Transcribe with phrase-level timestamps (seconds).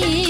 [0.00, 0.27] நீ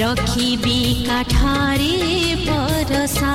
[0.00, 1.22] रखी बिका
[2.46, 3.34] परसा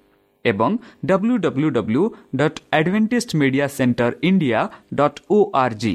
[0.45, 0.71] ଏବଂ
[1.05, 2.03] W W W
[2.35, 4.59] dot Advantage Media Centre India
[4.93, 5.93] dot O R G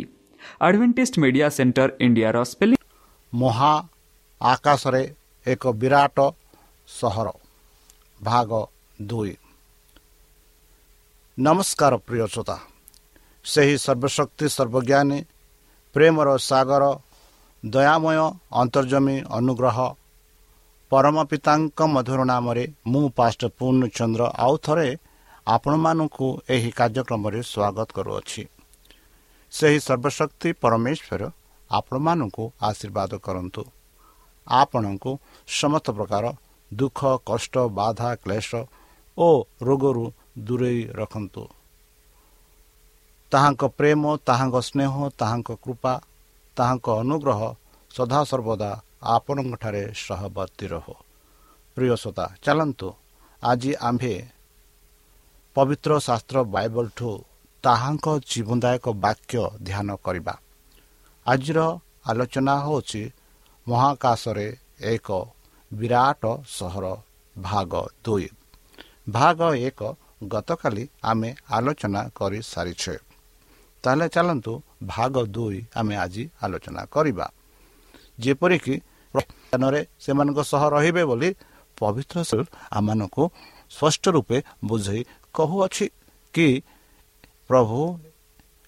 [0.60, 2.78] Advantage Media Centre ଇଣ୍ଡିଆର ସ୍ପେଲିଂ
[3.32, 3.72] ମହା
[4.40, 5.02] ଆକାଶରେ
[5.46, 6.19] ଏକ ବିରାଟ
[6.88, 7.28] ସହର
[8.20, 8.50] ଭାଗ
[9.02, 9.34] ଦୁଇ।
[11.38, 12.56] ନମସ୍କାର ପ୍ରିୟ ଶ୍ରୋତା।
[13.44, 15.19] ସେହି ସର୍ବଶକ୍ତି ସର୍ବଜ୍ଞାନୀ
[15.94, 16.84] ପ୍ରେମର ସାଗର
[17.64, 18.19] ଦୟାମୟ
[18.52, 19.78] ଅନ୍ତର୍ଜମୀ ଅନୁଗ୍ରହ
[20.93, 24.88] ପରମ ପିତାଙ୍କ ମଧୁର ନାମରେ ମୁଁ ପାଷ୍ଟ ପୂର୍ଣ୍ଣଚନ୍ଦ୍ର ଆଉ ଥରେ
[25.47, 28.43] ଆପଣମାନଙ୍କୁ ଏହି କାର୍ଯ୍ୟକ୍ରମରେ ସ୍ୱାଗତ କରୁଅଛି।
[29.53, 31.23] ସେହି ସର୍ବଶକ୍ତି ପରମେଶ୍ୱର
[31.71, 33.62] ଆପଣମାନଙ୍କୁ ଆଶୀର୍ବାଦ କରନ୍ତୁ।
[34.47, 35.11] ଆପଣଙ୍କୁ
[35.49, 36.25] ସମସ୍ତ ପ୍ରକାର
[36.71, 38.50] ଦୁଃଖ କଷ୍ଟ ବାଧା କ୍ଲେଶ
[39.19, 39.29] ଓ
[39.62, 40.05] ରୋଗରୁ
[40.38, 41.43] ଦୂରେଇ ରଖନ୍ତୁ।
[43.33, 45.94] ତାହାଙ୍କ ପ୍ରେମ ତାହାଙ୍କ ସ୍ନେହ ତାହାଙ୍କ କୃପା
[46.56, 47.41] ତାହାଙ୍କ ଅନୁଗ୍ରହ
[47.91, 48.71] ସଦାସର୍ବଦା
[49.02, 50.94] ଆପଣଙ୍କଠାରେ ସହବର୍ତ୍ତୀ ରହୁ।
[51.76, 52.88] ପ୍ରିୟସତା ଚାଲନ୍ତୁ।
[53.43, 54.14] ଆଜି ଆମ୍ଭେ
[55.56, 57.10] ପବିତ୍ର ଶାସ୍ତ୍ର ବାଇବଲଠୁ
[57.64, 60.34] ତାହାଙ୍କ ଜୀବନଦାୟକ ବାକ୍ୟ ଧ୍ୟାନ କରିବା।
[61.26, 61.58] ଆଜିର
[62.06, 63.02] ଆଲୋଚନା ହେଉଛି
[63.66, 64.48] ମହାକାଶରେ
[64.81, 65.08] ଏକ
[65.72, 66.87] ବିରାଟ ସହର
[67.38, 67.72] ଭାଗ
[68.04, 68.28] ଦୁଇ।
[69.10, 69.81] ଭାଗ ଏକ
[70.28, 72.96] ଗତକାଲି ଆମେ ଆଲୋଚନା କରିସାରିଛେ।
[73.84, 74.52] ତାହେଲେ ଚାଲନ୍ତୁ
[74.87, 77.26] ଭାଗ ଦୁଇ ଆମେ ଆଜି ଆଲୋଚନା କରିବା।
[78.18, 78.74] ଯେପରିକି
[80.04, 81.28] ସେମାନଙ୍କ ସହ ରହିବେ ବୋଲି
[81.78, 82.16] ପବିତ୍ର
[82.78, 83.24] ଆମମାନଙ୍କୁ
[83.70, 85.00] ସ୍ପଷ୍ଟ ରୂପେ ବୁଝେଇ
[85.34, 85.86] କହୁଅଛି
[86.34, 86.48] କି
[87.48, 87.78] ପ୍ରଭୁ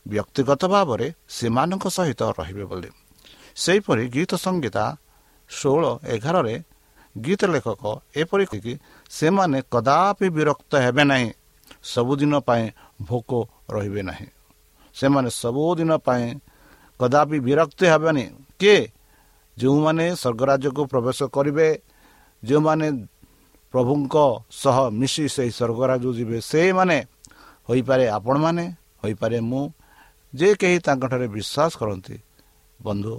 [0.06, 1.06] ବ୍ୟକ୍ତିଗତ ଭାବରେ
[1.36, 2.90] ସେମାନଙ୍କ ସହିତ ରହିବେ ବୋଲି।
[3.56, 4.84] ସେହିପରି ଗୀତ ସଙ୍ଗୀତା
[5.50, 5.84] ଷୋହଳ
[6.14, 6.54] ଏଗାରରେ
[7.16, 7.82] ଗୀତ ଲେଖକ
[8.20, 8.72] ଏପରି କି
[9.10, 11.28] ସେମାନେ କଦାପି ବିରକ୍ତ ହେବେ ନାହିଁ
[11.92, 12.64] ସବୁଦିନ ପାଇଁ
[13.08, 13.30] ଭୋକ
[13.74, 14.28] ରହିବେ ନାହିଁ।
[14.96, 16.26] ସେମାନେ ସବୁଦିନ ପାଇଁ
[17.00, 18.24] କଦାପି ବିରକ୍ତି ହେବେନି।
[18.60, 18.78] କିଏ
[19.60, 21.68] ଯେଉଁମାନେ ସ୍ୱର୍ଗରାଜକୁ ପ୍ରବେଶ କରିବେ
[22.42, 22.86] ଯେଉଁମାନେ
[23.74, 24.16] ପ୍ରଭୁଙ୍କ
[24.62, 26.98] ସହ ମିଶି ସେହି ସ୍ୱର୍ଗରାଜକୁ ଯିବେ ସେଇମାନେ
[27.68, 28.64] ହୋଇପାରେ ଆପଣମାନେ
[29.02, 29.64] ହୋଇପାରେ ମୁଁ।
[30.32, 32.16] ଯେ କେହି ତାଙ୍କଠାରେ ବିଶ୍ୱାସ କରନ୍ତି
[32.80, 33.14] ବନ୍ଧୁ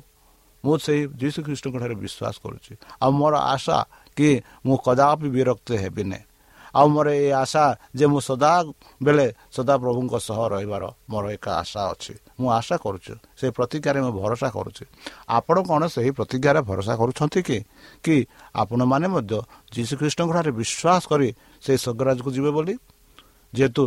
[0.63, 3.77] ମୁଁ ସେହି ଯୀଶୁ ଖ୍ରୀଷ୍ଟଙ୍କଠାରେ ବିଶ୍ୱାସ କରୁଛି। ଆଉ ମୋର ଆଶା
[4.17, 4.29] କି
[4.65, 6.28] ମୁଁ କଦାପି ବିରକ୍ତ ହେବି ନାହିଁ
[6.75, 7.63] ଆଉ ମୋର ଏ ଆଶା
[7.97, 13.99] ଯେ ମୁଁ ସଦାବେଳେ ସଦାପ୍ରଭୁଙ୍କ ସହ ରହିବାର ମୋର ଏକ ଆଶା ଅଛି। ମୁଁ ଆଶା କରୁଛି ସେହି ପ୍ରତିଜ୍ଞାରେ
[14.05, 14.83] ମୁଁ ଭରସା କରୁଛି।
[15.37, 17.57] ଆପଣ କ'ଣ ସେହି ପ୍ରତିଜ୍ଞାରେ ଭରସା କରୁଛନ୍ତି କି?
[18.05, 18.15] କି
[18.55, 19.33] ଆପଣମାନେ ମଧ୍ୟ
[19.73, 21.29] ଯୀଶୁଖ୍ରୀଷ୍ଟଙ୍କଠାରେ ବିଶ୍ୱାସ କରି
[21.63, 22.73] ସେହି ସ୍ୱର୍ଗରାଜକୁ ଯିବେ ବୋଲି?
[23.53, 23.83] ଯେହେତୁ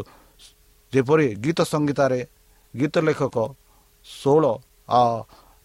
[0.92, 2.20] ଯେପରି ଗୀତ ସଙ୍ଗୀତାରେ
[2.74, 3.36] ଗୀତ ଲେଖକ
[4.06, 4.44] ଷୋହଳ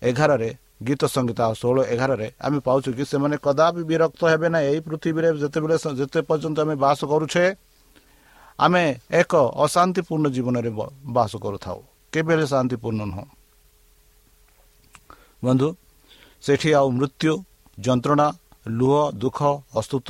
[0.02, 0.50] ଏଗାରରେ
[0.82, 5.76] ଗୀତ ସଙ୍ଗୀତ ଷୋହଳ ଏଗାରରେ ଆମେ ପାଉଛୁ କି ସେମାନେ କଦାପି ବିରକ୍ତ ହେବେ ନାହିଁ। ଏହି ପୃଥିବୀରେ ଯେତେବେଳେ
[6.00, 7.46] ଯେତେ ପର୍ଯ୍ୟନ୍ତ ଆମେ ବାସ କରୁଛେ
[8.60, 8.84] ଆମେ
[9.22, 9.34] ଏକ
[9.66, 10.72] ଅଶାନ୍ତିପୂର୍ଣ୍ଣ ଜୀବନରେ
[11.16, 11.80] ବାସ କରୁଥାଉ।
[12.14, 13.26] କେବେ ହେଲେ ଶାନ୍ତିପୂର୍ଣ୍ଣ ନୁହଁ।
[15.44, 15.68] ବନ୍ଧୁ
[16.44, 17.34] ସେଠି ଆଉ ମୃତ୍ୟୁ
[17.78, 18.28] ଯନ୍ତ୍ରଣା
[18.80, 19.40] ଲୁହ ଦୁଃଖ
[19.80, 20.10] ଅସ୍ତୁତ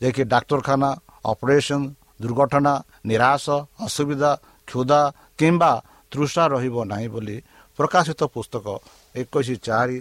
[0.00, 0.90] ଯାଇକି ଡାକ୍ତରଖାନା
[1.32, 1.80] ଅପରେସନ
[2.22, 2.74] ଦୁର୍ଘଟଣା
[3.08, 3.46] ନିରାଶ
[3.86, 4.32] ଅସୁବିଧା
[4.68, 5.00] କ୍ଷୁଧା
[5.38, 5.72] କିମ୍ବା
[6.12, 7.36] ତୃଷା ରହିବ ନାହିଁ ବୋଲି
[7.78, 8.66] ପ୍ରକାଶିତ ପୁସ୍ତକ
[9.20, 9.98] ଏକୋଇଶ ଚାରି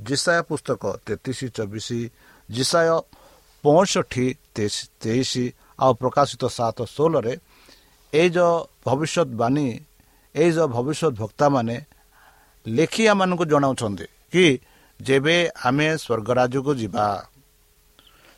[0.00, 1.88] ଜିସାୟ ପୁସ୍ତକ ତେତିଶ ଚବିଶ
[2.48, 2.88] ଜିସାୟ
[3.64, 4.26] ପଞ୍ଚଷଠି
[5.02, 5.32] ତେଇଶ
[5.78, 7.34] ଆଉ ପ୍ରକାଶିତ ସାତ ଷୋହଳରେ
[8.12, 8.54] ଏଇ ଯେଉଁ
[8.86, 9.66] ଭବିଷ୍ୟତବାଣୀ
[10.34, 11.76] ଏଇ ଯେଉଁ ଭବିଷ୍ୟତ ଭକ୍ତାମାନେ
[12.66, 14.46] ଲେଖି ଆମମାନଙ୍କୁ ଜଣାଉଛନ୍ତି କି
[15.00, 15.36] ଯେବେ
[15.68, 17.06] ଆମେ ସ୍ୱର୍ଗରାଜକୁ ଯିବା।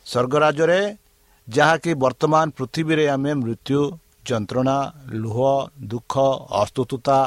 [0.05, 0.81] ସ୍ୱର୍ଗରାଜରେ
[1.47, 3.79] ଯାହାକି ବର୍ତ୍ତମାନ ପୃଥିବୀରେ ଆମେ ମୃତ୍ୟୁ
[4.27, 4.77] ଯନ୍ତ୍ରଣା
[5.21, 5.37] ଲୁହ
[5.91, 6.13] ଦୁଃଖ
[6.61, 7.17] ଅସ୍ତୁତା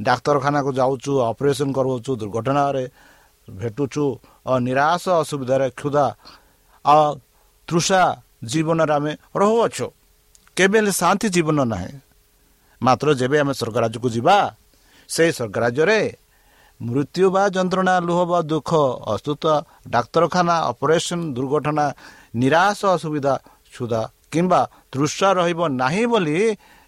[0.00, 2.84] ଡାକ୍ତରଖାନାକୁ ଯାଉଛୁ ଅପରେସନ୍ କରୁଛୁ ଦୁର୍ଘଟଣାରେ
[3.48, 4.04] ଭେଟୁଛୁ
[4.66, 6.06] ନିରାଶ ଅସୁବିଧାରେ କ୍ଷୁଧା
[6.84, 7.06] ଆଉ
[7.68, 8.02] ତୃଷା
[8.50, 9.86] ଜୀବନରେ ଆମେ ରହୁଅଛୁ।
[10.56, 11.92] କେବେ ହେଲେ ଶାନ୍ତି ଜୀବନ ନାହିଁ।
[12.80, 14.36] ମାତ୍ର ଯେବେ ଆମେ ସ୍ୱର୍ଗରାଜକୁ ଯିବା
[15.08, 16.00] ସେହି ସ୍ୱର୍ଗରାଜ୍ୟରେ
[16.80, 18.70] ମୃତ୍ୟୁ ବା ଯନ୍ତ୍ରଣା ଲୁହ ବା ଦୁଃଖ
[19.14, 19.44] ଅସ୍ତୁତ
[19.88, 21.86] ଡାକ୍ତରଖାନା ଅପରେସନ୍ ଦୁର୍ଘଟଣା
[22.36, 23.34] ନିରାଶ ଅସୁବିଧା
[23.72, 24.60] ସୁଧା କିମ୍ବା
[24.92, 26.36] ତୃଷା ରହିବ ନାହିଁ ବୋଲି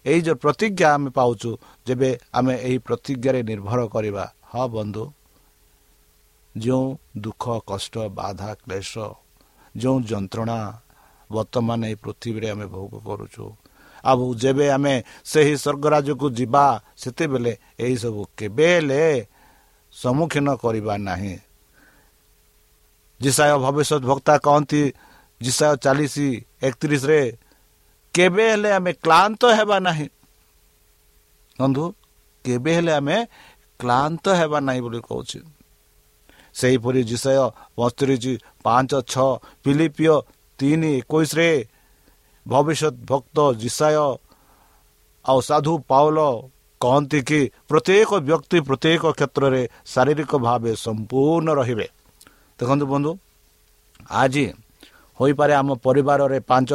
[0.05, 1.49] ଏଇ ଯେଉଁ ପ୍ରତିଜ୍ଞା ଆମେ ପାଉଛୁ
[1.89, 5.03] ଯେବେ ଆମେ ଏହି ପ୍ରତିଜ୍ଞାରେ ନିର୍ଭର କରିବା ହଁ ବନ୍ଧୁ
[6.55, 6.85] ଯେଉଁ
[7.23, 8.93] ଦୁଃଖ କଷ୍ଟ ବାଧା କ୍ଲେଶ
[9.75, 10.59] ଯେଉଁ ଯନ୍ତ୍ରଣା
[11.29, 13.45] ବର୍ତ୍ତମାନ ଏହି ପୃଥିବୀରେ ଆମେ ଭୋଗ କରୁଛୁ
[14.03, 14.93] ଆଉ ଯେବେ ଆମେ
[15.31, 16.65] ସେହି ସ୍ୱର୍ଗରାଜକୁ ଯିବା
[16.97, 19.03] ସେତେବେଳେ ଏହିସବୁ କେବେ ହେଲେ
[19.93, 21.35] ସମ୍ମୁଖୀନ କରିବା ନାହିଁ।
[23.19, 24.81] ଜିସାୟ ଭବିଷ୍ୟତ ଭକ୍ତା କହନ୍ତି
[25.41, 26.15] ଜିସାୟ ଚାଳିଶ
[26.67, 27.21] ଏକତିରିଶରେ
[28.15, 30.07] କେବେ ହେଲେ ଆମେ କ୍ଳାନ୍ତ ହେବା ନାହିଁ।
[31.59, 31.83] ବନ୍ଧୁ
[32.45, 33.17] କେବେ ହେଲେ ଆମେ
[33.79, 35.39] କ୍ଳାନ୍ତ ହେବା ନାହିଁ ବୋଲି କହୁଛି।
[36.59, 37.45] ସେହିପରି ବିଷୟ
[37.79, 38.33] ବସ୍ତୁରିଛି
[38.65, 39.29] ପାଞ୍ଚ ଛଅ
[39.63, 40.15] ପିଲିପିଓ
[40.59, 41.49] ତିନି ଏକୋଇଶରେ
[42.45, 43.95] ଭବିଷ୍ୟତ ଭକ୍ତ ଜିସାୟ
[45.25, 46.19] ଆଉ ସାଧୁ ପାଉଲ
[46.81, 49.61] କହନ୍ତି କି ପ୍ରତ୍ୟେକ ବ୍ୟକ୍ତି ପ୍ରତ୍ୟେକ କ୍ଷେତ୍ରରେ
[49.93, 51.87] ଶାରୀରିକ ଭାବେ ସମ୍ପୂର୍ଣ୍ଣ ରହିବେ।
[52.59, 53.11] ଦେଖନ୍ତୁ ବନ୍ଧୁ
[54.21, 54.45] ଆଜି
[55.19, 56.69] ହୋଇପାରେ ଆମ ପରିବାରରେ ପାଞ୍ଚ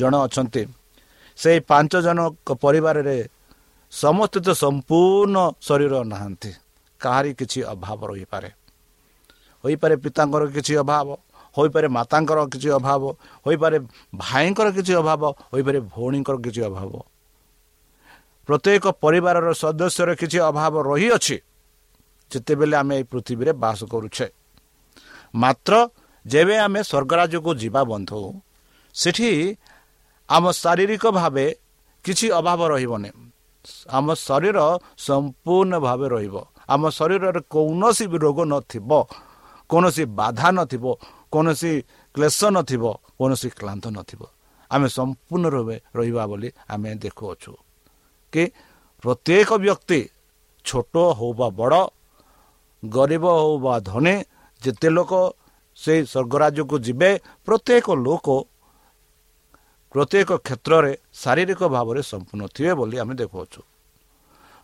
[0.00, 0.62] ଜଣ ଅଛନ୍ତି।
[1.38, 3.16] ସେଇ ପାଞ୍ଚ ଜଣଙ୍କ ପରିବାରରେ
[4.02, 5.36] ସମସ୍ତେ ତ ସମ୍ପୂର୍ଣ୍ଣ
[5.66, 6.50] ଶରୀର ନାହାନ୍ତି।
[7.00, 8.50] କାହାରି କିଛି ଅଭାବ ରହିପାରେ।
[9.64, 11.08] ହୋଇପାରେ ପିତାଙ୍କର କିଛି ଅଭାବ
[11.56, 13.02] ହୋଇପାରେ ମାତାଙ୍କର କିଛି ଅଭାବ
[13.46, 13.78] ହୋଇପାରେ
[14.14, 15.22] ଭାଇଙ୍କର କିଛି ଅଭାବ
[15.52, 16.92] ହୋଇପାରେ ଭଉଣୀଙ୍କର କିଛି ଅଭାବ।
[18.48, 21.36] ପ୍ରତ୍ୟେକ ପରିବାରର ସଦସ୍ୟର କିଛି ଅଭାବ ରହିଅଛି।
[22.30, 24.26] ଯେତେବେଳେ ଆମେ ଏହି ପୃଥିବୀରେ ବାସ କରୁଛେ।
[25.34, 25.74] ମାତ୍ର
[26.26, 28.20] ଯେବେ ଆମେ ସ୍ୱର୍ଗରାଜକୁ ଯିବା ବନ୍ଧୁ
[28.94, 29.30] ସେଠି
[30.28, 31.46] ଆମ ଶାରୀରିକ ଭାବେ
[32.04, 33.10] କିଛି ଅଭାବ ରହିବନି।
[33.96, 34.58] ଆମ ଶରୀର
[35.06, 36.36] ସମ୍ପୂର୍ଣ୍ଣ ଭାବେ ରହିବ।
[36.72, 38.90] ଆମ ଶରୀରରେ କୌଣସି ବି ରୋଗ ନଥିବ
[39.70, 40.84] କୌଣସି ବାଧା ନଥିବ
[41.32, 41.72] କୌଣସି
[42.14, 42.84] କ୍ଲେଶ ନଥିବ
[43.18, 44.22] କୌଣସି କ୍ଳାନ୍ତ ନଥିବ।
[44.70, 47.52] ଆମେ ସମ୍ପୂର୍ଣ୍ଣ ରୂପେ ରହିବା ବୋଲି ଆମେ ଦେଖୁଅଛୁ
[48.32, 48.42] କି
[49.02, 50.00] ପ୍ରତ୍ୟେକ ବ୍ୟକ୍ତି
[50.64, 51.82] ଛୋଟ ହେଉ ବା ବଡ଼
[52.82, 54.14] ଗରିବ ହେଉ ବା ଧନୀ
[54.62, 55.12] ଯେତେ ଲୋକ
[55.76, 57.10] ସେଇ ସ୍ୱର୍ଗରାଜ୍ୟକୁ ଯିବେ
[57.46, 58.26] ପ୍ରତ୍ୟେକ ଲୋକ
[59.96, 63.60] ପ୍ରତ୍ୟେକ କ୍ଷେତ୍ରରେ ଶାରୀରିକ ଭାବରେ ସମ୍ପୂର୍ଣ୍ଣ ଥିବେ ବୋଲି ଆମେ ଦେଖୁଅଛୁ।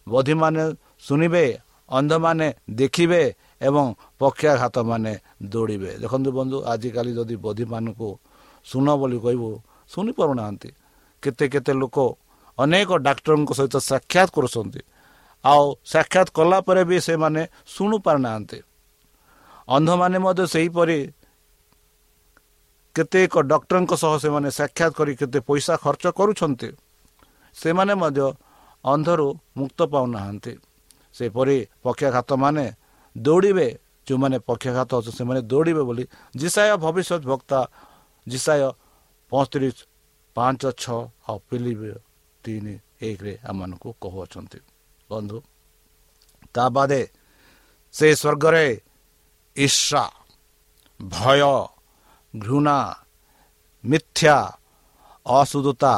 [0.07, 0.62] ବଧିମାନେ
[1.01, 1.45] ଶୁଣିବେ
[1.89, 3.23] ଅନ୍ଧମାନେ ଦେଖିବେ
[3.61, 3.87] ଏବଂ
[4.21, 5.12] ପକ୍ଷାଘାତମାନେ
[5.43, 8.09] ଦୌଡ଼ିବେ। ଦେଖନ୍ତୁ ବନ୍ଧୁ ଆଜିକାଲି ଯଦି ବଧିମାନଙ୍କୁ
[8.67, 9.51] ଶୁଣ ବୋଲି କହିବୁ
[9.93, 10.71] ଶୁଣିପାରୁନାହାନ୍ତି।
[11.23, 11.97] କେତେ କେତେ ଲୋକ
[12.59, 14.81] ଅନେକ ଡାକ୍ତରଙ୍କ ସହିତ ସାକ୍ଷାତ କରୁଛନ୍ତି।
[15.45, 18.59] ଆଉ ସାକ୍ଷାତ କଲା ପରେ ବି ସେମାନେ ଶୁଣୁ ପାରୁନାହାନ୍ତି।
[19.69, 20.99] ଅନ୍ଧମାନେ ମଧ୍ୟ ସେହିପରି
[22.96, 26.68] କେତେକ ଡକ୍ଟରଙ୍କ ସହ ସେମାନେ ସାକ୍ଷାତ କରି କେତେ ପଇସା ଖର୍ଚ୍ଚ କରୁଛନ୍ତି
[27.56, 28.26] ସେମାନେ ମଧ୍ୟ
[28.84, 30.52] ଅନ୍ଧରୁ ମୁକ୍ତ ପାଉନାହାନ୍ତି।
[31.16, 32.64] ସେପରି ପକ୍ଷାଘାତମାନେ
[33.16, 33.68] ଦୌଡ଼ିବେ
[34.06, 36.04] ଯେଉଁମାନେ ପକ୍ଷାଘାତ ଅଛନ୍ତି ସେମାନେ ଦୌଡ଼ିବେ ବୋଲି
[36.40, 37.58] ଜିସାୟ ଭବିଷ୍ୟତ ବକ୍ତା
[38.26, 38.62] ଜିସାୟ
[39.32, 39.76] ପଞ୍ଚତିରିଶ
[40.37, 41.90] ପାଞ୍ଚ ଛଅ ଆଉ ପିଲିବେ
[42.44, 42.75] ତିନି
[43.08, 44.58] ଏକରେ ଆମମାନଙ୍କୁ କହୁଅଛନ୍ତି।
[45.11, 45.38] ବନ୍ଧୁ
[46.54, 47.00] ତା ବାଦେ
[47.94, 48.66] ସେ ସ୍ୱର୍ଗରେ
[49.56, 50.04] ଈର୍ଷା
[51.00, 51.40] ଭୟ
[52.37, 52.97] ଘୃଣା
[53.85, 54.53] ମିଥ୍ୟା
[55.27, 55.95] ଅଶୁଦ୍ଧତା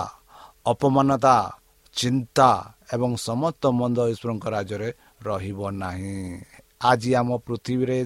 [0.67, 1.53] ଅପମାନତା
[1.93, 6.41] ଚିନ୍ତା ଏବଂ ସମସ୍ତ ମନ୍ଦ ଈଶ୍ୱରଙ୍କ ରାଜ୍ୟରେ ରହିବ ନାହିଁ।
[6.85, 7.99] ଆଜି ଆମ ପୃଥିବୀରେ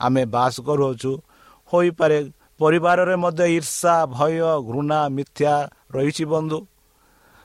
[0.00, 1.12] ଆମେ ବାସ କରୁଅଛୁ।
[1.72, 2.18] ହୋଇପାରେ
[2.58, 4.34] ପରିବାରରେ ମଧ୍ୟ ଈର୍ଷା ଭୟ
[4.68, 5.54] ଘୃଣା ମିଥ୍ୟା
[5.94, 6.66] ରହିଛି ବନ୍ଧୁ।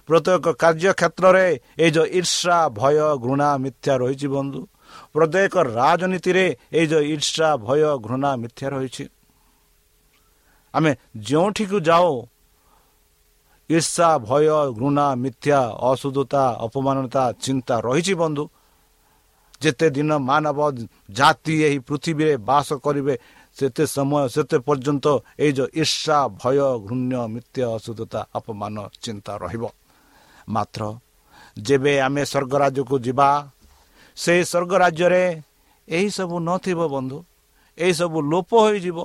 [0.08, 4.62] ପ୍ରତ୍ୟେକ କାର୍ଯ୍ୟ କ୍ଷେତ୍ରରେ ଏଇ ଯେଉଁ ଈର୍ଷା ଭୟ ଘୃଣା ମିଥ୍ୟା ରହିଛି ବନ୍ଧୁ।
[5.14, 9.06] ପ୍ରତ୍ୟେକ ରାଜନୀତିରେ ଏଇ ଯେଉଁ ଈର୍ଷା ଭୟ ଘୃଣା ମିଥ୍ୟା ରହିଛି।
[10.74, 12.10] ଆମେ ଯେଉଁଠିକୁ ଯାଉ
[13.70, 14.46] ଈର୍ଷା ଭୟ
[14.78, 15.60] ଘୃଣା ମିଥ୍ୟା
[15.90, 18.44] ଅଶୁଦ୍ଧତା ଅପମାନତା ଚିନ୍ତା ରହିଛି ବନ୍ଧୁ।
[19.62, 20.60] ଯେତେ ଦିନ ମାନବ
[21.10, 23.14] ଜାତି ଏହି ପୃଥିବୀରେ ବାସ କରିବେ
[23.58, 25.06] ସେତେ ସମୟ ସେତେ ପର୍ଯ୍ୟନ୍ତ
[25.40, 26.58] ଏଇ ଯେଉଁ ଈର୍ଷା ଭୟ
[26.88, 29.64] ଘୃଣ୍ୟ ମିଥ୍ୟା ଅଶୁଦ୍ଧତା ଅପମାନ ଚିନ୍ତା ରହିବ।
[30.50, 30.82] ମାତ୍ର
[31.58, 33.30] ଯେବେ ଆମେ ସ୍ୱର୍ଗ ରାଜ୍ୟକୁ ଯିବା
[34.18, 35.24] ସେଇ ସ୍ୱର୍ଗ ରାଜ୍ୟରେ
[35.88, 37.18] ଏହିସବୁ ନଥିବ ବନ୍ଧୁ।
[37.78, 38.98] ଏହିସବୁ ଲୋପ ହୋଇଯିବ।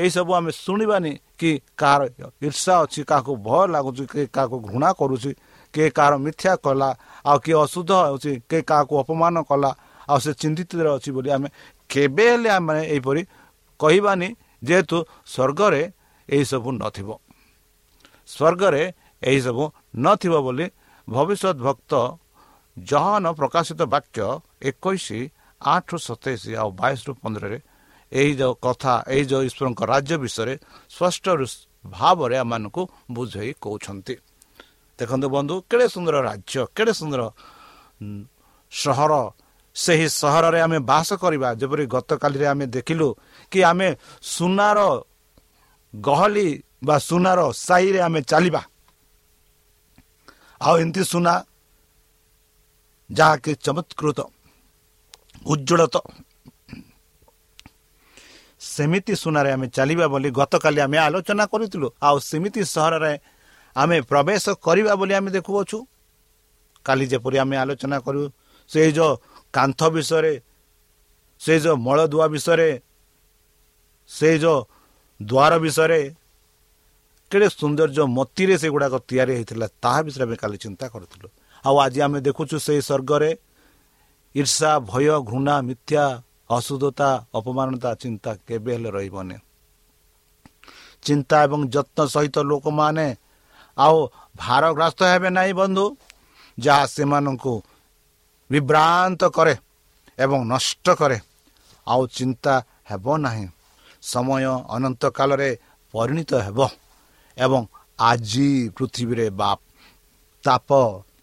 [0.00, 2.00] ଏହିସବୁ ଆମେ ଶୁଣିବାନି କି କାହାର
[2.46, 5.30] ଈର୍ଷା ଅଛି କାହାକୁ ଭୟ ଲାଗୁଛି କିଏ କାହାକୁ ଘୃଣା କରୁଛି
[5.74, 6.88] କିଏ କାହାର ମିଥ୍ୟା କଲା
[7.24, 9.70] ଆଉ କିଏ ଅଶୁଦ୍ଧ ହେଉଛି କିଏ କାହାକୁ ଅପମାନ କଲା
[10.08, 11.48] ଆଉ ସେ ଚିନ୍ତିତରେ ଅଛି ବୋଲି ଆମେ
[11.90, 13.22] କେବେ ହେଲେ ଆମେ ଏହିପରି
[13.80, 14.28] କହିବାନି
[14.66, 15.82] ଯେହେତୁ ସ୍ୱର୍ଗରେ
[16.28, 17.08] ଏହିସବୁ ନଥିବ।
[18.28, 18.82] ସ୍ୱର୍ଗରେ
[19.22, 19.64] ଏହିସବୁ
[19.96, 20.66] ନଥିବ ବୋଲି
[21.08, 21.92] ଭବିଷ୍ୟତ ଭକ୍ତ
[22.76, 24.20] ଜହନ ପ୍ରକାଶିତ ବାକ୍ୟ
[24.70, 25.06] ଏକୋଇଶ
[25.60, 27.58] ଆଠରୁ ସତେଇଶ ଆଉ ବାଇଶରୁ ପନ୍ଦରରେ
[28.12, 30.54] ଏହି ଯେଉଁ କଥା ଏହି ଯେଉଁ ଈଶ୍ୱରଙ୍କ ରାଜ୍ୟ ବିଷୟରେ
[30.90, 31.24] ସ୍ପଷ୍ଟ
[31.84, 32.82] ଭାବରେ ଆମମାନଙ୍କୁ
[33.16, 34.14] ବୁଝେଇ କହୁଛନ୍ତି।
[34.98, 37.22] ଦେଖନ୍ତୁ ବନ୍ଧୁ କେଡ଼େ ସୁନ୍ଦର ରାଜ୍ୟ କେଡ଼େ ସୁନ୍ଦର
[38.72, 39.12] ସହର।
[39.76, 43.08] ସେହି ସହରରେ ଆମେ ବାସ କରିବା ଯେପରି ଗତକାଲିରେ ଆମେ ଦେଖିଲୁ
[43.52, 43.88] କି ଆମେ
[44.34, 44.78] ସୁନାର
[45.94, 46.48] ଗହଲି
[46.86, 48.62] ବା ସୁନାର ସାହିରେ ଆମେ ଚାଲିବା।
[50.60, 51.34] ଆଉ ଏମିତି ସୁନା
[53.10, 54.18] ଯାହାକି ଚମତ୍କୃତ
[55.46, 55.96] ଉଜ୍ଜଳତ
[58.80, 63.14] ସେମିତି ସୁନାରେ ଆମେ ଚାଲିବା ବୋଲି ଗତକାଲି ଆମେ ଆଲୋଚନା କରିଥିଲୁ ଆଉ ସେମିତି ସହରରେ
[63.76, 65.78] ଆମେ ପ୍ରବେଶ କରିବା ବୋଲି ଆମେ ଦେଖୁଅଛୁ।
[66.86, 68.20] କାଲି ଯେପରି ଆମେ ଆଲୋଚନା କରୁ
[68.70, 69.12] ସେଇ ଯେଉଁ
[69.56, 70.34] କାନ୍ଥ ବିଷୟରେ
[71.40, 72.70] ସେ ଯେଉଁ ମଳଦୁଆ ବିଷୟରେ
[74.10, 74.58] ସେ ଯେଉଁ
[75.20, 76.00] ଦ୍ୱାର ବିଷୟରେ
[77.30, 81.28] କେଡ଼େ ସୌନ୍ଦର୍ଯ୍ୟ ମତିରେ ସେଗୁଡ଼ାକ ତିଆରି ହୋଇଥିଲା ତାହା ବିଷୟରେ ଆମେ କାଲି ଚିନ୍ତା କରୁଥିଲୁ।
[81.64, 83.30] ଆଉ ଆଜି ଆମେ ଦେଖୁଛୁ ସେଇ ସ୍ୱର୍ଗରେ
[84.34, 86.04] ଈର୍ଷା ଭୟ ଘୃଣା ମିଥ୍ୟା
[86.50, 89.36] ଅଶୁଦ୍ଧତା ଅପମାନତା ଚିନ୍ତା କେବେ ହେଲେ ରହିବନି।
[91.04, 93.06] ଚିନ୍ତା ଏବଂ ଯତ୍ନ ସହିତ ଲୋକମାନେ
[93.76, 93.96] ଆଉ
[94.36, 95.84] ଭାରଗ୍ରସ୍ତ ହେବେ ନାହିଁ ବନ୍ଧୁ
[96.58, 97.54] ଯାହା ସେମାନଙ୍କୁ
[98.50, 99.54] ବିଭ୍ରାନ୍ତ କରେ
[100.18, 101.18] ଏବଂ ନଷ୍ଟ କରେ।
[101.86, 102.52] ଆଉ ଚିନ୍ତା
[102.90, 103.46] ହେବ ନାହିଁ।
[104.02, 105.50] ସମୟ ଅନନ୍ତ କାଳରେ
[105.94, 106.58] ପରିଣତ ହେବ
[107.36, 107.60] ଏବଂ
[107.98, 109.50] ଆଜି ପୃଥିବୀରେ ବା
[110.44, 110.68] ତାପ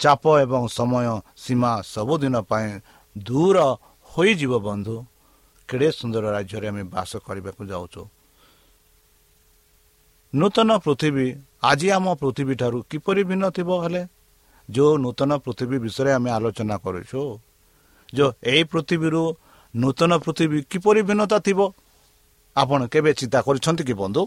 [0.01, 1.07] ଚାପ ଏବଂ ସମୟ
[1.43, 2.69] ସୀମା ସବୁଦିନ ପାଇଁ
[3.15, 3.57] ଦୂର
[4.11, 4.95] ହୋଇଯିବ ବନ୍ଧୁ।
[5.69, 8.01] କେଡ଼େ ସୁନ୍ଦର ରାଜ୍ୟରେ ଆମେ ବାସ କରିବାକୁ ଯାଉଛୁ।
[10.33, 11.27] ନୂତନ ପୃଥିବୀ
[11.63, 14.01] ଆଜି ଆମ ପୃଥିବୀ ଠାରୁ କିପରି ଭିନ୍ନ ଥିବ ହେଲେ?
[14.69, 17.21] ଯେଉଁ ନୂତନ ପୃଥିବୀ ବିଷୟରେ ଆମେ ଆଲୋଚନା କରୁଛୁ
[18.15, 19.21] ଯେଉଁ ଏହି ପୃଥିବୀରୁ
[19.75, 21.59] ନୂତନ ପୃଥିବୀ କିପରି ଭିନ୍ନତା ଥିବ?
[22.55, 24.21] ଆପଣ କେବେ ଚିନ୍ତା କରିଛନ୍ତି କି ବନ୍ଧୁ?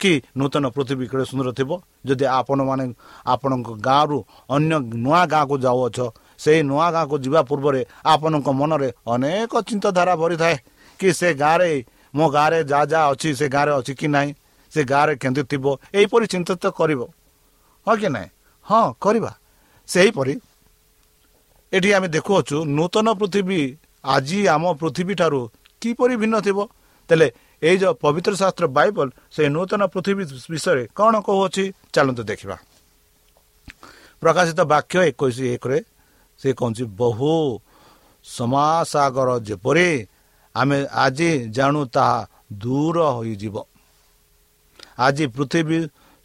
[0.00, 1.70] କି ନୂତନ ପୃଥିବୀ କେଡ଼େ ସୁନ୍ଦର ଥିବ?
[2.06, 2.84] ଯଦି ଆପଣମାନେ
[3.26, 4.18] ଆପଣଙ୍କ ଗାଁରୁ
[4.54, 5.98] ଅନ୍ୟ ନୂଆ ଗାଁକୁ ଯାଉଅଛ
[6.42, 7.80] ସେହି ନୂଆ ଗାଁକୁ ଯିବା ପୂର୍ବରେ
[8.12, 10.56] ଆପଣଙ୍କ ମନରେ ଅନେକ ଚିନ୍ତାଧାରା ଭରିଥାଏ।
[11.02, 11.70] କି ସେ ଗାଁରେ
[12.14, 14.30] ମୋ ଗାଁରେ ଯାହା ଯାହା ଅଛି ସେ ଗାଁରେ ଅଛି କି ନାହିଁ
[14.72, 15.64] ସେ ଗାଁରେ କେମିତି ଥିବ
[15.98, 17.00] ଏହିପରି ଚିନ୍ତିତ କରିବ।
[17.86, 18.28] ହଁ କି ନାହିଁ?
[18.66, 19.32] ହଁ କରିବା।
[19.88, 20.34] ସେହିପରି
[21.72, 23.60] ଏଠି ଆମେ ଦେଖୁଅଛୁ ନୂତନ ପୃଥିବୀ
[24.04, 25.40] ଆଜି ଆମ ପୃଥିବୀ ଠାରୁ
[25.82, 26.58] କିପରି ଭିନ୍ନ ଥିବ?
[27.10, 27.28] ତାହେଲେ
[27.62, 31.64] ଏଇ ଯେଉଁ ପବିତ୍ର ଶାସ୍ତ୍ର ବାଇବଲ ସେ ନୂତନ ପୃଥିବୀ ବିଷୟରେ କ'ଣ କହୁଅଛି?
[31.94, 32.56] ଚାଲନ୍ତୁ ଦେଖିବା।
[34.22, 35.78] ପ୍ରକାଶିତ ବାକ୍ୟ ଏକୋଇଶ ଏକରେ
[36.40, 37.32] ସେ କହୁଛି ବହୁ
[38.24, 39.88] ସମାସାଗର ଯେପରି
[40.54, 42.18] ଆମେ ଆଜି ଜାଣୁ ତାହା
[42.52, 43.56] ଦୂର ହୋଇଯିବ।
[44.98, 45.78] ଆଜି ପୃଥିବୀ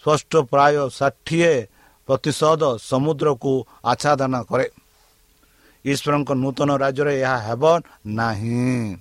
[0.03, 1.53] ସ୍ପଷ୍ଟ ପ୍ରାୟ ଷାଠିଏ
[2.07, 4.67] ପ୍ରତିଶତ ସମୁଦ୍ରକୁ ଆଚ୍ଛାଦନ କରେ।
[5.85, 7.63] ଈଶ୍ୱରଙ୍କ ନୂତନ ରାଜ୍ୟରେ ଏହା ହେବ
[8.07, 8.97] ନାହିଁ।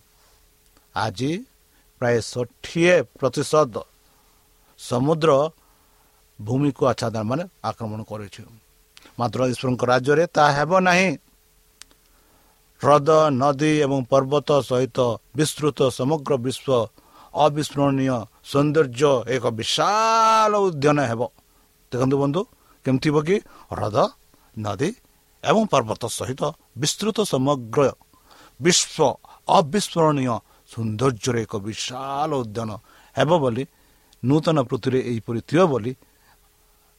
[0.97, 1.33] ଆଜି
[2.01, 3.75] ପ୍ରାୟ ଷାଠିଏ ପ୍ରତିଶତ
[4.81, 5.31] ସମୁଦ୍ର
[6.41, 8.43] ଭୂମିକୁ ଆଚ୍ଛାଦନ ମାନେ ଆକ୍ରମଣ କରିଛୁ।
[9.19, 11.09] ମାତ୍ର ଈଶ୍ୱରଙ୍କ ରାଜ୍ୟରେ ତାହା ହେବ ନାହିଁ।
[12.81, 14.99] ହ୍ରଦ ନଦୀ ଏବଂ ପର୍ବତ ସହିତ
[15.33, 16.69] ବିସ୍ତୃତ ସମଗ୍ର ବିଶ୍ୱ
[17.35, 21.23] ଅବିସ୍ମରଣୀୟ ସୌନ୍ଦର୍ଯ୍ୟ ଏକ ବିଶାଳ ଉଦ୍ୟାନ ହେବ
[21.93, 22.41] ଦେଖନ୍ତୁ ବନ୍ଧୁ
[22.87, 23.37] କେମିତି ହେବ କି
[23.71, 23.97] ହ୍ରଦ
[24.57, 24.91] ନଦୀ
[25.45, 26.43] ଏବଂ ପର୍ବତ ସହିତ
[26.77, 27.81] ବିସ୍ତୃତ ସମଗ୍ର
[28.61, 29.09] ବିଶ୍ୱ
[29.49, 30.35] ଅବିସ୍ମରଣୀୟ
[30.71, 32.71] ସୌନ୍ଦର୍ଯ୍ୟର ଏକ ବିଶାଳ ଉଦ୍ୟାନ
[33.17, 33.65] ହେବ ବୋଲି
[34.23, 35.93] ନୂତନ ପୃଥିବୀରେ ଏହିପରି ଥିବ ବୋଲି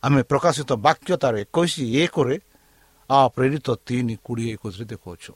[0.04, 2.36] ଆମେ ପ୍ରକାଶିତ ବାକ୍ୟ ତାର ଏକୋଇଶ ଏକରେ
[3.30, 5.32] ପ୍ରେରିତ ତିନି କୋଡ଼ିଏ ଏକୋଇଶରେ ଦେଖାଉଛୁ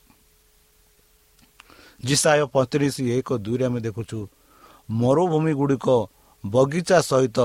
[2.01, 4.19] ଜିସାୟ ପଇଁତିରିଶ ଏକ ଦୁଇରେ ଆମେ ଦେଖୁଛୁ
[4.93, 5.87] ମରୁଭୂମି ଗୁଡ଼ିକ
[6.43, 7.39] ବଗିଚା ସହିତ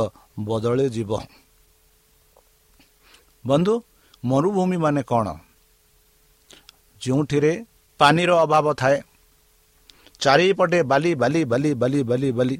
[0.46, 1.10] ବଦଳି ଯିବ
[3.44, 3.74] ବନ୍ଧୁ
[4.24, 5.26] ମରୁଭୂମି ମାନେ କ'ଣ
[7.02, 7.52] ଯେଉଁଥିରେ
[8.00, 8.96] ପାଣିର ଅଭାବ ଥାଏ
[10.20, 12.56] ଚାରିପଟେ ବାଲି ବାଲି ବାଲି ବାଲି ବାଲି ବାଲି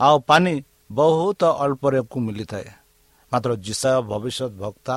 [0.00, 0.52] ଆଉ ପାଣି
[0.90, 2.68] ବହୁତ ଅଳ୍ପରେକୁ ମିଳିଥାଏ
[3.32, 4.96] ମାତ୍ର ଜିସା ଭବିଷ୍ୟତ ବକ୍ତା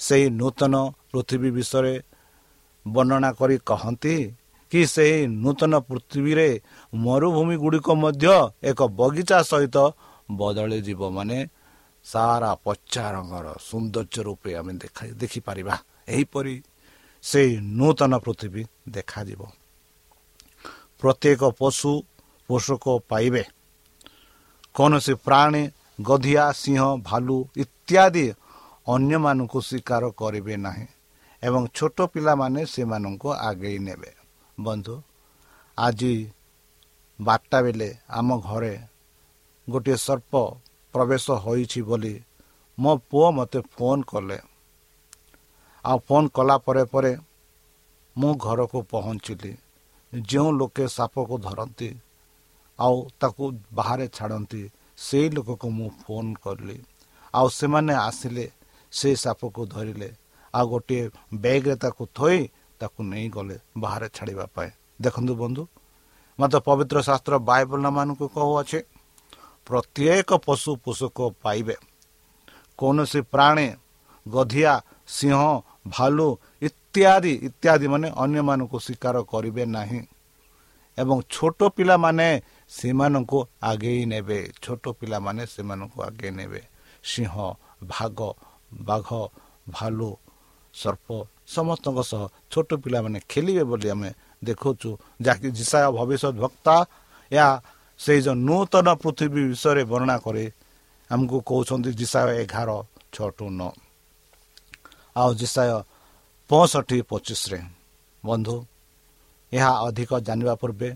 [0.00, 0.74] ସେହି ନୂତନ
[1.10, 1.94] ପୃଥିବୀ ବିଷୟରେ
[2.86, 4.14] ବର୍ଣ୍ଣନା କରି କହନ୍ତି
[4.70, 6.60] କି ସେହି ନୂତନ ପୃଥିବୀରେ
[6.94, 8.26] ମରୁଭୂମି ଗୁଡ଼ିକ ମଧ୍ୟ
[8.62, 9.76] ଏକ ବଗିଚା ସହିତ
[10.30, 11.38] ବଦଳି ଯିବ। ମାନେ
[12.04, 15.74] ସାରା ପଚା ରଙ୍ଗର ସୌନ୍ଦର୍ଯ୍ୟ ରୂପେ ଆମେ ଦେଖା ଦେଖିପାରିବା।
[16.08, 16.54] ଏହିପରି
[17.22, 19.40] ସେହି ନୂତନ ପୃଥିବୀ ଦେଖାଯିବ।
[21.00, 22.02] ପ୍ରତ୍ୟେକ ପଶୁ
[22.48, 23.44] ପୋଷକ ପାଇବେ।
[24.74, 25.62] କୌଣସି ପ୍ରାଣୀ
[26.02, 28.26] ଗଧିଆ ସିଂହ ଭାଲୁ ଇତ୍ୟାଦି
[28.88, 30.86] ଅନ୍ୟମାନଙ୍କୁ ସ୍ୱୀକାର କରିବେ ନାହିଁ।
[31.42, 34.17] ଏବଂ ଛୋଟ ପିଲାମାନେ ସେମାନଙ୍କୁ ଆଗେଇ ନେବେ।
[34.58, 34.94] ବନ୍ଧୁ
[35.78, 36.14] ଆଜି
[37.18, 38.74] ବାରଟା ବେଳେ ଆମ ଘରେ
[39.68, 40.32] ଗୋଟିଏ ସର୍ପ
[40.94, 42.14] ପ୍ରବେଶ ହୋଇଛି ବୋଲି
[42.78, 44.38] ମୋ ପୁଅ ମୋତେ ଫୋନ୍ କଲେ।
[45.84, 47.12] ଆଉ ଫୋନ୍ କଲା ପରେ ପରେ
[48.16, 49.52] ମୁଁ ଘରକୁ ପହଞ୍ଚିଲି।
[50.12, 51.90] ଯେଉଁ ଲୋକେ ସାପକୁ ଧରନ୍ତି
[52.78, 54.62] ଆଉ ତାକୁ ବାହାରେ ଛାଡ଼ନ୍ତି
[54.98, 56.78] ସେଇ ଲୋକକୁ ମୁଁ ଫୋନ୍ କଲି।
[57.34, 58.46] ଆଉ ସେମାନେ ଆସିଲେ
[58.92, 60.10] ସେ ସାପକୁ ଧରିଲେ।
[60.54, 61.02] ଆଉ ଗୋଟିଏ
[61.34, 62.40] ବ୍ୟାଗ୍ରେ ତାକୁ ଥୋଇ
[62.80, 64.70] ତାକୁ ନେଇଗଲେ ବାହାରେ ଛାଡ଼ିବା ପାଇଁ।
[65.04, 65.62] ଦେଖନ୍ତୁ ବନ୍ଧୁ
[66.38, 68.80] ମୋତେ ପବିତ୍ର ଶାସ୍ତ୍ର ବାଇବଲମାନଙ୍କୁ କହୁଅଛେ
[69.66, 71.76] ପ୍ରତ୍ୟେକ ପଶୁ ପୋଷକ ପାଇବେ।
[72.78, 73.68] କୌଣସି ପ୍ରାଣୀ
[74.26, 74.72] ଗଧିଆ
[75.08, 75.40] ସିଂହ
[75.88, 76.28] ଭାଲୁ
[76.62, 80.00] ଇତ୍ୟାଦି ଇତ୍ୟାଦି ମାନେ ଅନ୍ୟମାନଙ୍କୁ ସ୍ୱୀକାର କରିବେ ନାହିଁ।
[80.98, 82.28] ଏବଂ ଛୋଟ ପିଲାମାନେ
[82.70, 86.60] ସେମାନଙ୍କୁ ଆଗେଇ ନେବେ। ଛୋଟ ପିଲାମାନେ ସେମାନଙ୍କୁ ଆଗେଇ ନେବେ।
[87.04, 87.34] ସିଂହ
[87.84, 88.18] ଭାଗ
[88.86, 89.08] ବାଘ
[89.70, 90.10] ଭାଲୁ
[90.74, 91.08] ସର୍ପ
[91.48, 94.10] ସମସ୍ତଙ୍କ ସହ ଛୋଟ ପିଲାମାନେ ଖେଳିବେ ବୋଲି ଆମେ
[94.44, 94.90] ଦେଖୁଛୁ।
[95.24, 96.74] ଯାହାକି ଜିସା ଭବିଷ୍ୟତ ବକ୍ତା
[97.32, 97.50] ଏହା
[98.00, 100.44] ସେଇ ଯେଉଁ ନୂତନ ପୃଥିବୀ ବିଷୟରେ ବର୍ଣ୍ଣନା କରେ
[101.10, 102.70] ଆମକୁ କହୁଛନ୍ତି ଜିସାୟ ଏଗାର
[103.14, 103.70] ଛଅ ଟୁ ନଅ।
[105.18, 105.70] ଆଉ ଜିସାୟ
[106.50, 107.60] ପଞ୍ଚଷଠି ପଚିଶରେ।
[108.24, 108.56] ବନ୍ଧୁ
[109.52, 110.88] ଏହା ଅଧିକ ଜାଣିବା ପୂର୍ବେ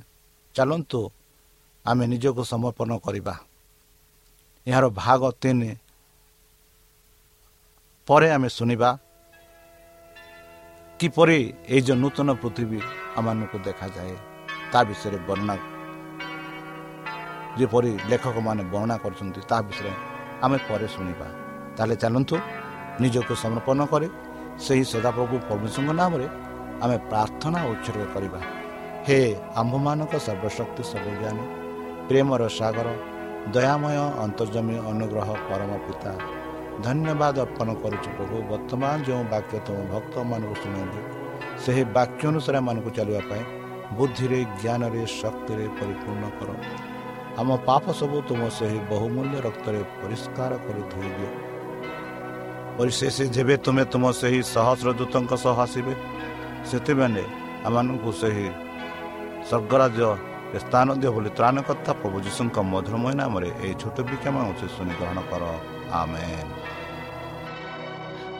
[0.54, 1.00] ଚାଲନ୍ତୁ
[1.86, 3.34] ଆମେ ନିଜକୁ ସମର୍ପଣ କରିବା।
[4.66, 5.70] ଏହାର ଭାଗ ତିନି
[8.08, 8.90] ପରେ ଆମେ ଶୁଣିବା।
[11.02, 12.78] କିପରି ଏଇ ଯେଉଁ ନୂତନ ପୃଥିବୀ
[13.18, 14.14] ଆମମାନଙ୍କୁ ଦେଖାଯାଏ
[14.72, 15.54] ତା ବିଷୟରେ ବର୍ଣ୍ଣନା
[17.58, 19.92] ଯେପରି ଲେଖକମାନେ ବର୍ଣ୍ଣନା କରୁଛନ୍ତି ତା ବିଷୟରେ
[20.44, 21.26] ଆମେ ପରେ ଶୁଣିବା
[21.76, 22.36] ତାହେଲେ ଚାଲନ୍ତୁ
[23.02, 24.08] ନିଜକୁ ସମର୍ପଣ କରେ
[24.64, 26.26] ସେହି ସଦାପ୍ରଭୁ ପରମେଶ୍ୱରଙ୍କ ନାମରେ
[26.82, 28.40] ଆମେ ପ୍ରାର୍ଥନା ଉତ୍ସର୍ଗ କରିବା
[29.06, 29.18] ହେ
[29.60, 31.44] ଆମ୍ଭମାନଙ୍କ ସର୍ବଶକ୍ତି ସର୍ବଜ୍ଞାନୀ
[32.08, 32.88] ପ୍ରେମର ସାଗର
[33.54, 36.12] ଦୟାମୟ ଅନ୍ତର୍ଜମୀ ଅନୁଗ୍ରହ ପରମ ପିତା
[36.86, 41.00] ଧନ୍ୟବାଦ ଅର୍ପଣ କରୁଛୁ ପ୍ରଭୁ। ବର୍ତ୍ତମାନ ଯେଉଁ ବାକ୍ୟ ତୁମ ଭକ୍ତମାନଙ୍କୁ ଶୁଣନ୍ତି
[41.62, 43.42] ସେହି ବାକ୍ୟ ଅନୁସାରେ ଏମାନଙ୍କୁ ଚାଲିବା ପାଇଁ
[43.96, 46.50] ବୁଦ୍ଧିରେ ଜ୍ଞାନରେ ଶକ୍ତିରେ ପରିପୂର୍ଣ୍ଣ କର।
[47.40, 51.30] ଆମ ପାପ ସବୁ ତୁମ ସେହି ବହୁମୂଲ୍ୟ ରକ୍ତରେ ପରିଷ୍କାର କରି ଧୋଇଦିଅ।
[52.78, 55.94] ପରିଶେଷ ଯେବେ ତୁମେ ତୁମ ସେହି ସହସ୍ର ଦୂତଙ୍କ ସହ ଆସିବେ
[56.68, 57.24] ସେଥିବେଳେ
[57.66, 58.48] ଆମମାନଙ୍କୁ ସେହି
[59.48, 60.08] ସ୍ୱର୍ଗରାଜ୍ୟ
[60.64, 64.36] ସ୍ଥାନ ଦିଅ ବୋଲି ତ୍ରାଣକର୍ତ୍ତା ପ୍ରଭୁ ଯୀଶୁଙ୍କ ମଧୁରମୟ ନାମରେ ଏହି ଛୋଟ ବିକ୍ଷମ
[64.76, 65.42] ଶୁଣି ଗ୍ରହଣ କର।
[66.00, 66.24] ଆମେ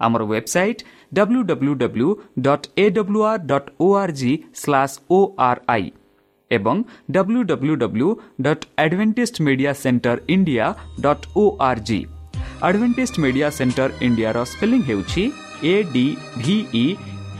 [0.00, 2.08] ଆମର website W W W
[2.46, 5.18] dot A W R dot O R G slash O
[5.48, 5.90] R I
[6.50, 6.76] ଏବଂ
[7.10, 8.08] W W W
[8.42, 10.66] dot Adventist Media Centre India
[11.00, 12.00] dot O R G
[12.62, 15.24] Adventist Media Centre ଇଣ୍ଡିଆର spelling ହେଉଛି
[15.64, 16.06] A D
[16.38, 16.84] V E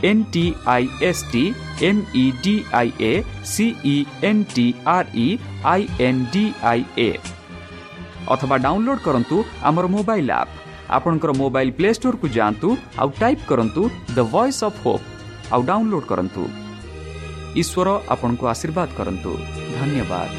[0.03, 1.43] N T I S T
[1.83, 3.13] M E D I A
[3.45, 5.29] C E N T R E
[5.65, 7.11] I N D I A
[8.27, 10.49] অথবা download করন্তু আমার mobile up
[10.90, 15.06] ଆପଣଙ୍କର mobile play ଷ୍ଟୋରକୁ ଯାଆନ୍ତୁ ଆଉ type କରନ୍ତୁ the Voice of Hope
[15.52, 16.44] ଆଉ download କରନ୍ତୁ।
[17.56, 19.32] ଈଶ୍ୱର ଆପଣଙ୍କୁ ଆଶୀର୍ବାଦ କରନ୍ତୁ।
[19.80, 20.30] ଧନ୍ୟବାଦ।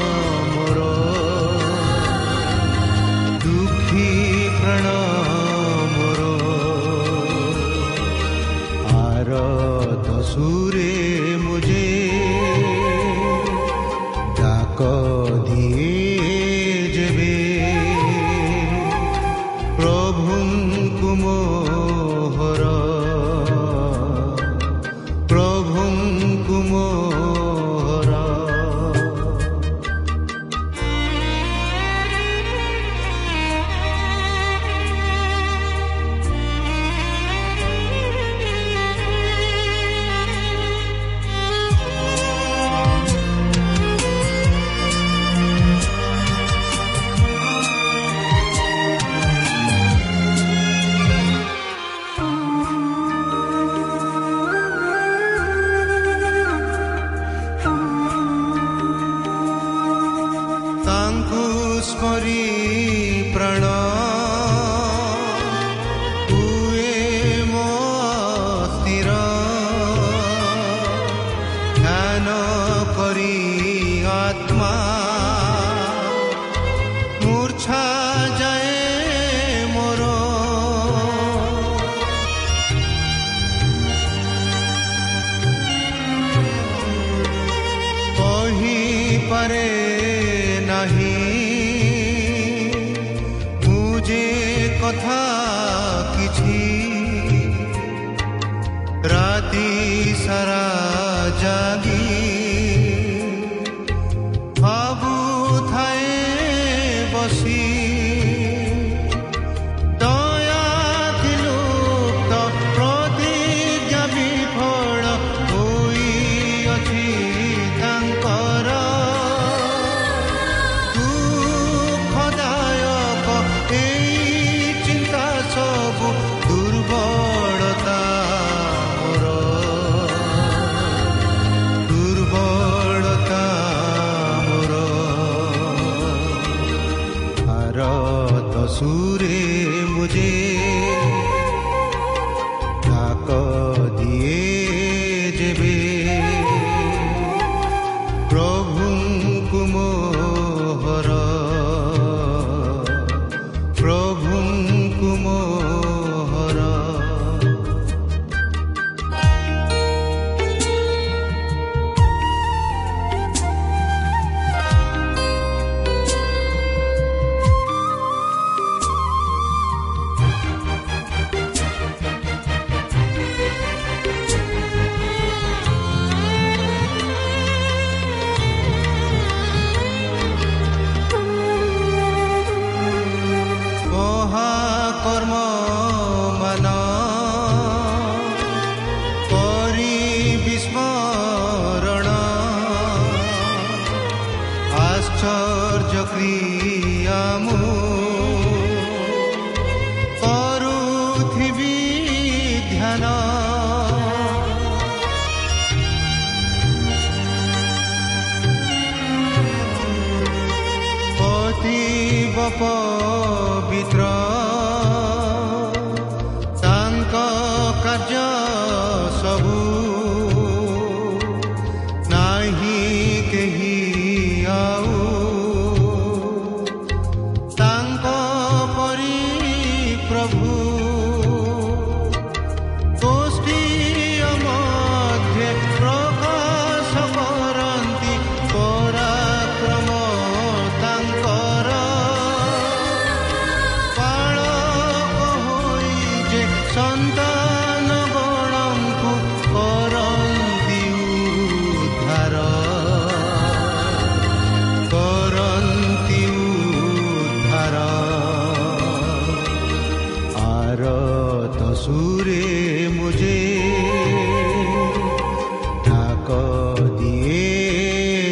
[213.77, 214.36] ପବିତ୍ର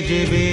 [0.08, 0.48] ଯେବେ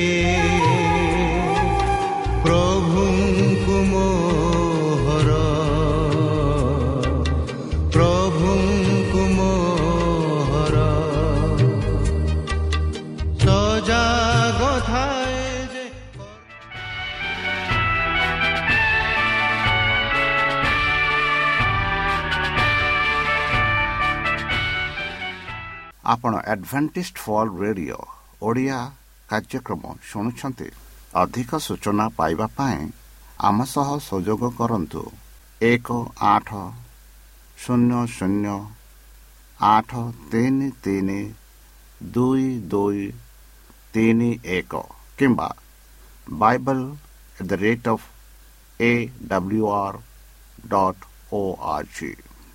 [2.44, 5.32] ପ୍ରଭୁଙ୍କୁ ମୋହର
[7.96, 10.86] ପ୍ରଭୁଙ୍କୁ ମୋହର
[13.42, 15.84] ସଜାଗ ଥାଏ ଯେ
[26.06, 28.02] ଆପଣ ଆଡଭେଣ୍ଟିଷ୍ଟ ଫଲ୍ ରେଡିଓ
[28.42, 28.80] ଓଡ଼ିଆ
[29.32, 30.68] କାର୍ଯ୍ୟକ୍ରମ ଶୁଣୁଛନ୍ତି।
[31.22, 32.80] ଅଧିକ ସୂଚନା ପାଇବା ପାଇଁ
[33.40, 35.02] ଆମ ସହ ସଂଯୋଗ କରନ୍ତୁ।
[35.60, 35.88] ଏକ
[36.28, 36.48] ଆଠ
[37.58, 38.54] ଶୂନ୍ୟ ଶୂନ୍ୟ
[39.60, 39.90] ଆଠ
[40.30, 41.20] ତିନି ତିନି
[42.00, 43.04] ଦୁଇ ଦୁଇ
[43.94, 44.82] ତିନି ଏକ
[45.18, 45.48] କିମ୍ବା
[46.26, 46.84] Bible
[47.36, 48.08] at the rate of
[48.80, 48.92] A
[49.28, 49.98] W R
[50.68, 51.42] dot O
[51.72, 52.10] R G